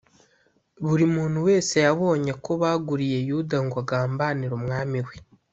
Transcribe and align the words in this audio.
buri 0.85 1.05
muntu 1.15 1.39
wese 1.47 1.75
yabonye 1.85 2.31
ko 2.43 2.51
baguriye 2.61 3.17
yuda 3.29 3.57
ngo 3.65 3.77
agambanire 3.83 4.53
umwami 4.59 4.99
we 5.07 5.15